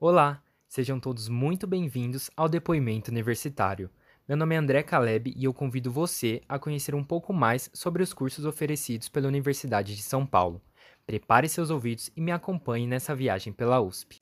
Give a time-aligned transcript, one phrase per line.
[0.00, 3.88] Olá, sejam todos muito bem-vindos ao Depoimento Universitário.
[4.26, 8.02] Meu nome é André Caleb e eu convido você a conhecer um pouco mais sobre
[8.02, 10.60] os cursos oferecidos pela Universidade de São Paulo.
[11.06, 14.18] Prepare seus ouvidos e me acompanhe nessa viagem pela USP.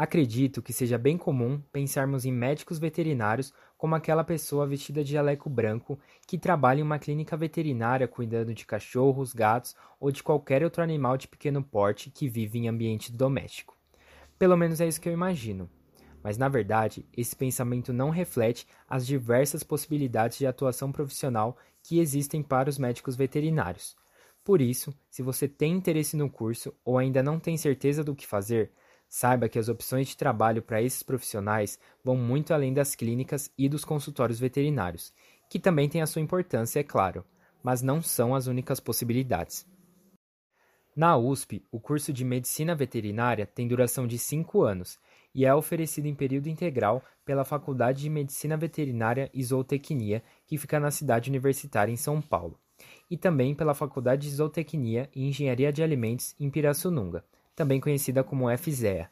[0.00, 5.50] Acredito que seja bem comum pensarmos em médicos veterinários como aquela pessoa vestida de jaleco
[5.50, 10.82] branco que trabalha em uma clínica veterinária cuidando de cachorros, gatos ou de qualquer outro
[10.82, 13.76] animal de pequeno porte que vive em ambiente doméstico.
[14.38, 15.68] Pelo menos é isso que eu imagino.
[16.24, 22.42] Mas na verdade, esse pensamento não reflete as diversas possibilidades de atuação profissional que existem
[22.42, 23.94] para os médicos veterinários.
[24.42, 28.26] Por isso, se você tem interesse no curso ou ainda não tem certeza do que
[28.26, 28.72] fazer,
[29.12, 33.68] Saiba que as opções de trabalho para esses profissionais vão muito além das clínicas e
[33.68, 35.12] dos consultórios veterinários,
[35.48, 37.24] que também têm a sua importância, é claro,
[37.60, 39.66] mas não são as únicas possibilidades.
[40.94, 44.96] Na USP, o curso de Medicina Veterinária tem duração de 5 anos
[45.34, 50.78] e é oferecido em período integral pela Faculdade de Medicina Veterinária e Zootecnia, que fica
[50.78, 52.56] na cidade universitária em São Paulo,
[53.10, 57.24] e também pela Faculdade de Zootecnia e Engenharia de Alimentos em Pirassununga
[57.60, 59.10] também conhecida como FZEA.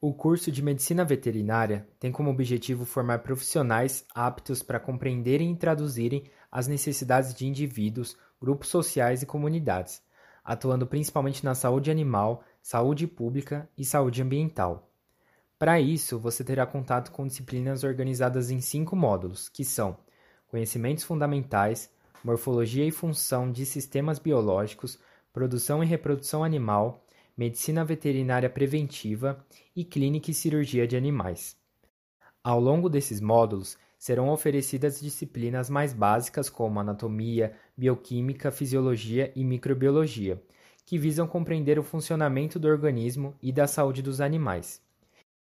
[0.00, 6.30] O curso de Medicina Veterinária tem como objetivo formar profissionais aptos para compreenderem e traduzirem
[6.52, 10.00] as necessidades de indivíduos, grupos sociais e comunidades,
[10.44, 14.88] atuando principalmente na saúde animal, saúde pública e saúde ambiental.
[15.58, 19.96] Para isso, você terá contato com disciplinas organizadas em cinco módulos, que são
[20.46, 21.90] Conhecimentos Fundamentais,
[22.22, 24.96] Morfologia e Função de Sistemas Biológicos,
[25.32, 27.02] Produção e Reprodução Animal,
[27.38, 31.54] Medicina Veterinária Preventiva e Clínica e Cirurgia de Animais.
[32.42, 40.42] Ao longo desses módulos, serão oferecidas disciplinas mais básicas como anatomia, bioquímica, fisiologia e microbiologia,
[40.86, 44.80] que visam compreender o funcionamento do organismo e da saúde dos animais.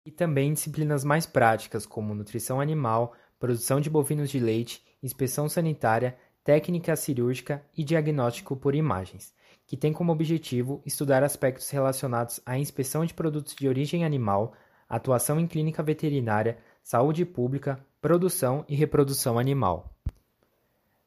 [0.06, 6.18] E também disciplinas mais práticas como nutrição animal, produção de bovinos de leite, inspeção sanitária,
[6.48, 9.34] técnica cirúrgica e diagnóstico por imagens,
[9.66, 14.54] que tem como objetivo estudar aspectos relacionados à inspeção de produtos de origem animal,
[14.88, 19.94] atuação em clínica veterinária, saúde pública, produção e reprodução animal.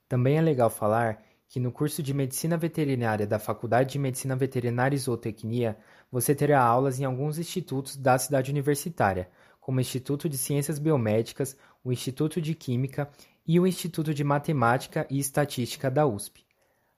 [0.07, 4.95] Também é legal falar que no curso de Medicina Veterinária da Faculdade de Medicina Veterinária
[4.95, 5.79] e Zootecnia,
[6.13, 11.57] você terá aulas em alguns institutos da cidade universitária, como o Instituto de Ciências Biomédicas,
[11.83, 13.11] o Instituto de Química
[13.47, 16.45] e o Instituto de Matemática e Estatística da USP.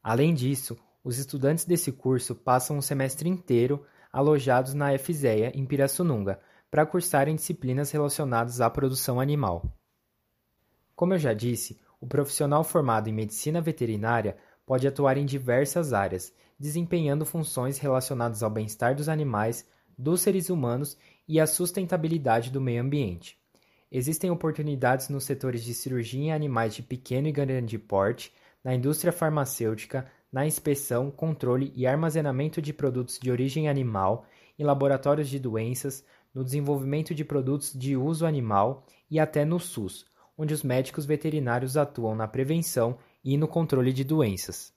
[0.02, 6.40] Além disso, os estudantes desse curso passam um semestre inteiro alojados na FZEA, em Pirassununga,
[6.70, 9.76] para cursarem disciplinas relacionadas à produção animal.
[10.94, 16.32] Como eu já disse, o profissional formado em medicina veterinária pode atuar em diversas áreas,
[16.58, 19.66] desempenhando funções relacionadas ao bem-estar dos animais,
[19.98, 23.41] dos seres humanos e à sustentabilidade do meio ambiente.
[23.94, 28.32] Existem oportunidades nos setores de cirurgia em animais de pequeno e grande porte,
[28.64, 34.24] na indústria farmacêutica, na inspeção, controle e armazenamento de produtos de origem animal,
[34.58, 40.06] em laboratórios de doenças, no desenvolvimento de produtos de uso animal e até no SUS,
[40.38, 44.72] onde os médicos veterinários atuam na prevenção e no controle de doenças.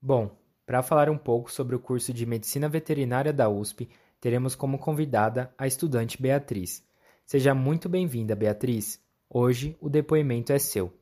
[0.00, 3.86] Bom, para falar um pouco sobre o curso de Medicina Veterinária da USP,
[4.18, 6.82] teremos como convidada a estudante Beatriz.
[7.26, 9.00] Seja muito bem-vinda, Beatriz.
[9.30, 10.92] Hoje o depoimento é seu.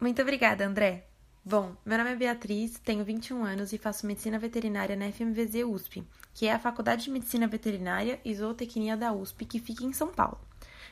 [0.00, 1.06] Muito obrigada, André.
[1.44, 6.02] Bom, meu nome é Beatriz, tenho 21 anos e faço medicina veterinária na FMVZ USP,
[6.32, 10.08] que é a Faculdade de Medicina Veterinária e Zootecnia da USP, que fica em São
[10.08, 10.40] Paulo.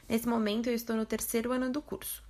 [0.06, 2.22] Nesse momento, eu estou no terceiro ano do curso.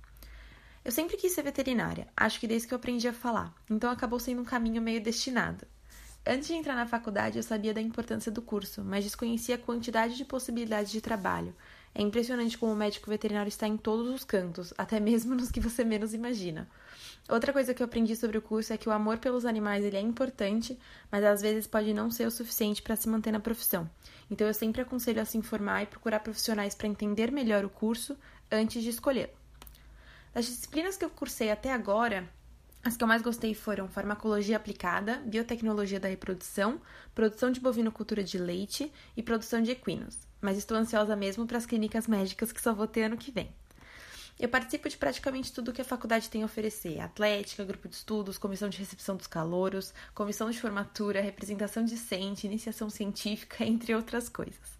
[0.83, 4.19] Eu sempre quis ser veterinária, acho que desde que eu aprendi a falar, então acabou
[4.19, 5.67] sendo um caminho meio destinado.
[6.29, 10.17] Antes de entrar na faculdade, eu sabia da importância do curso, mas desconhecia a quantidade
[10.17, 11.55] de possibilidades de trabalho.
[11.95, 15.61] É impressionante como o médico veterinário está em todos os cantos, até mesmo nos que
[15.61, 16.67] você menos imagina.
[17.29, 19.95] Outra coisa que eu aprendi sobre o curso é que o amor pelos animais ele
[19.95, 20.77] é importante,
[21.09, 23.89] mas às vezes pode não ser o suficiente para se manter na profissão.
[24.29, 28.17] Então eu sempre aconselho a se informar e procurar profissionais para entender melhor o curso
[28.51, 29.31] antes de escolhê-lo.
[30.33, 32.29] Das disciplinas que eu cursei até agora,
[32.83, 36.81] as que eu mais gostei foram farmacologia aplicada, biotecnologia da reprodução,
[37.13, 40.17] produção de bovinocultura de leite e produção de equinos.
[40.39, 43.53] Mas estou ansiosa mesmo para as clínicas médicas que só vou ter ano que vem.
[44.39, 48.37] Eu participo de praticamente tudo que a faculdade tem a oferecer: atlética, grupo de estudos,
[48.37, 54.77] comissão de recepção dos calouros, comissão de formatura, representação discente, iniciação científica, entre outras coisas.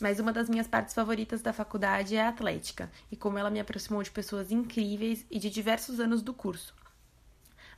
[0.00, 3.60] Mas uma das minhas partes favoritas da faculdade é a atlética, e como ela me
[3.60, 6.74] aproximou de pessoas incríveis e de diversos anos do curso.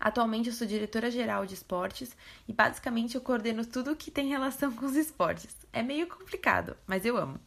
[0.00, 2.16] Atualmente eu sou diretora geral de esportes
[2.46, 5.56] e basicamente eu coordeno tudo que tem relação com os esportes.
[5.72, 7.40] É meio complicado, mas eu amo.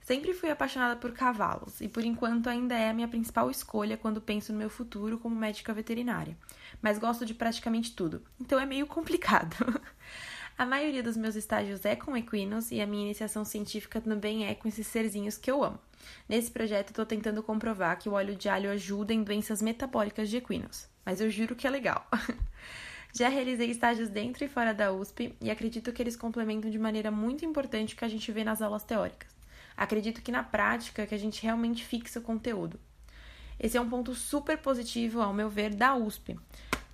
[0.00, 4.20] Sempre fui apaixonada por cavalos e por enquanto ainda é a minha principal escolha quando
[4.20, 6.36] penso no meu futuro como médica veterinária.
[6.82, 9.56] Mas gosto de praticamente tudo, então é meio complicado.
[10.56, 14.54] a maioria dos meus estágios é com equinos e a minha iniciação científica também é
[14.54, 15.80] com esses serzinhos que eu amo.
[16.28, 20.36] Nesse projeto estou tentando comprovar que o óleo de alho ajuda em doenças metabólicas de
[20.36, 22.06] equinos, mas eu juro que é legal.
[23.12, 27.10] Já realizei estágios dentro e fora da USP e acredito que eles complementam de maneira
[27.10, 29.34] muito importante o que a gente vê nas aulas teóricas.
[29.76, 32.78] Acredito que na prática que a gente realmente fixa o conteúdo.
[33.58, 36.36] Esse é um ponto super positivo, ao meu ver, da USP,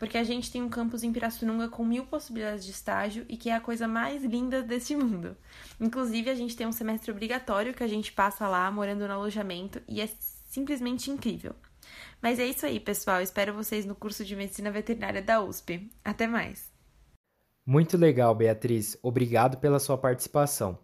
[0.00, 3.50] porque a gente tem um campus em Pirassununga com mil possibilidades de estágio e que
[3.50, 5.36] é a coisa mais linda deste mundo.
[5.78, 9.82] Inclusive, a gente tem um semestre obrigatório que a gente passa lá morando no alojamento
[9.86, 10.08] e é
[10.46, 11.54] simplesmente incrível.
[12.22, 13.20] Mas é isso aí, pessoal.
[13.20, 15.92] Espero vocês no curso de Medicina Veterinária da USP.
[16.02, 16.72] Até mais!
[17.66, 18.96] Muito legal, Beatriz.
[19.02, 20.78] Obrigado pela sua participação.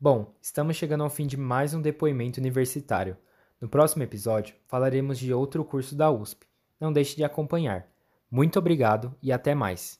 [0.00, 3.18] Bom, estamos chegando ao fim de mais um depoimento universitário.
[3.60, 6.46] No próximo episódio, falaremos de outro curso da USP.
[6.80, 7.94] Não deixe de acompanhar.
[8.30, 9.98] Muito obrigado e até mais.